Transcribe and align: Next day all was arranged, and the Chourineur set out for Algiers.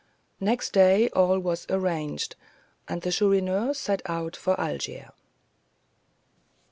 Next 0.39 0.73
day 0.73 1.09
all 1.09 1.37
was 1.37 1.67
arranged, 1.69 2.35
and 2.87 3.03
the 3.03 3.11
Chourineur 3.11 3.75
set 3.75 4.01
out 4.09 4.35
for 4.35 4.59
Algiers. 4.59 5.11